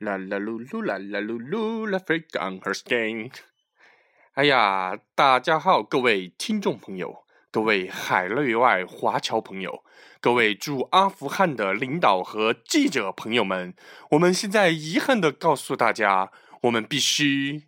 [0.00, 3.30] 啦啦噜噜啦啦噜噜啦，freak on her skin。
[4.32, 9.84] 哎呀，大家好，各位听众朋友，各位海内外华侨朋友，
[10.18, 13.74] 各位驻阿富汗的领导和记者朋友们，
[14.12, 16.32] 我们现在遗憾的告诉大家，
[16.62, 17.64] 我们必须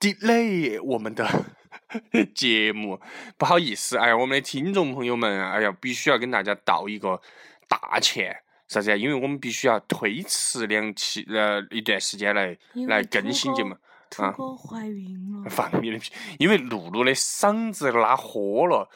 [0.00, 1.44] delay 我们的
[2.34, 3.00] 节目，
[3.38, 7.22] 不好意思，哎呀，我们的听众朋友们，哎呀，必须要跟大家道一个
[7.68, 8.42] 大歉。
[8.68, 8.96] 啥子呀？
[8.96, 12.56] 因为我们必须要推迟两期呃一段时间来
[12.88, 13.76] 来更新节目
[14.16, 14.32] 啊。
[14.32, 15.50] 兔怀孕了。
[15.50, 16.12] 放你的屁！
[16.38, 18.88] 因为露露的嗓子拉豁了，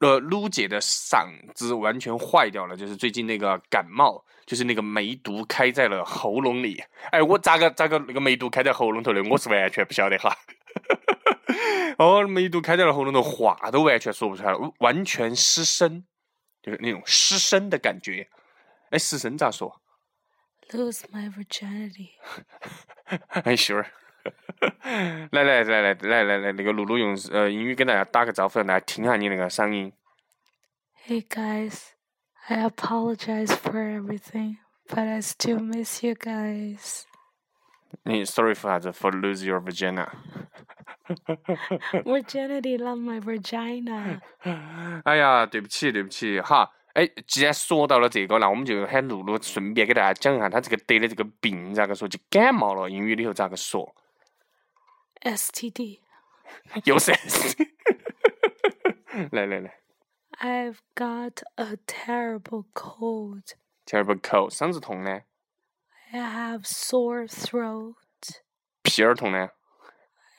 [0.00, 6.82] 呃，鲁姐的嗓子完全坏掉了，就是最近那个感冒，就是那个梅毒开在了喉咙里。
[7.10, 9.22] 哎，我咋个咋个那个梅毒开在喉咙头的？
[9.30, 10.36] 我是完全不晓得哈。
[11.96, 16.04] 哦，梅毒开在了喉咙头，话都完全说不出来了，完全失声，
[16.62, 18.28] 就是那种失声的感觉。
[18.93, 19.81] 哎，失声咋说？
[20.71, 22.11] Lose my virginity。
[23.43, 23.87] 哎，秀儿，
[25.31, 29.91] 来来来来来来来，那个露露用呃英语跟大家打个招呼，让大家听下你那个嗓音。
[31.07, 31.93] Hey guys,
[32.47, 37.05] I apologize for everything, but I still miss you guys.
[38.03, 38.91] 你 sorry for 啥子？
[38.91, 40.09] For lose your vagina.
[42.03, 44.19] Virginity, not my vagina.
[45.03, 46.71] 哎呀，对不起，对不起，哈。
[46.94, 52.08] 哎，既然说到了这个，那我们就喊露露顺便给大家讲一下，他这个得的这个病咋个说？
[52.08, 53.94] 就感冒了，英语里头咋个说
[55.20, 56.00] ？STD。
[56.84, 57.56] 又是 S。
[59.32, 59.80] 来来来。
[60.38, 63.54] I've got a terrible cold.
[63.86, 65.22] Terrible cold，嗓子痛呢
[66.12, 67.96] ？I have sore throat.
[68.82, 69.50] 屁儿痛呢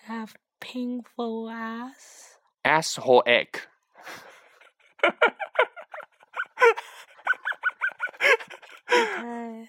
[0.07, 2.37] ？I have painful ass.
[2.63, 3.49] Ass 和 egg。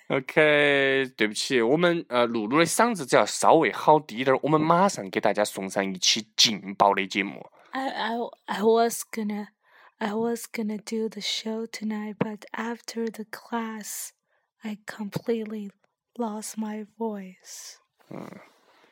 [0.09, 7.50] OK，对不起，我们呃露露的嗓子只要稍微好低点儿，我们马上给大家送上一期劲爆的节目。
[7.73, 8.14] I I
[8.45, 9.48] I was gonna
[9.98, 14.11] I was gonna do the show tonight, but after the class,
[14.63, 15.70] I completely
[16.14, 17.77] lost my voice.
[18.11, 18.24] 嗯，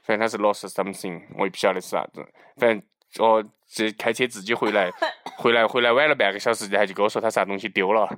[0.02, 2.26] 反正他是 lost something，我也不晓得是啥子。
[2.56, 2.82] 反正
[3.24, 4.90] 哦，这开车自己回来，
[5.38, 8.08] 回来回来晚了半个小时，他就跟我说他啥东西丢了。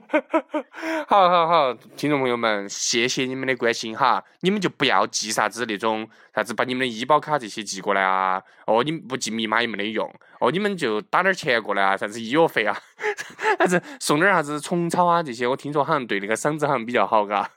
[1.08, 10.08] 好好好，听众朋友们，谢谢你们的关心哈，你们就不要寄啥子那种啥子把你们的医保卡这些寄过来啊，哦，你不寄密码也没得用，
[10.40, 12.76] 哦，你们就打点钱过来啊，啥子医药费啊，
[13.58, 17.50] 啥子送点啥子虫草啊这些，我听说好像对那个嗓子好像比较好嘎。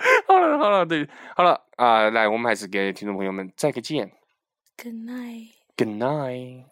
[0.28, 4.12] 好了好了，对，好了啊、来，我们还是给听众朋友们再个见。
[4.76, 5.54] Good night.
[5.76, 6.64] Good night.